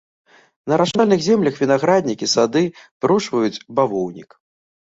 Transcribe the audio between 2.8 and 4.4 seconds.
вырошчваюць бавоўнік.